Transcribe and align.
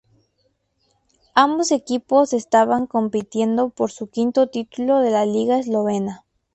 Ambos 1.35 1.69
equipos 1.71 2.33
estaban 2.33 2.87
compitiendo 2.87 3.69
por 3.69 3.91
su 3.91 4.07
quinto 4.09 4.47
título 4.49 4.97
de 4.99 5.11
la 5.11 5.27
Liga 5.27 5.59
eslovena. 5.59 6.25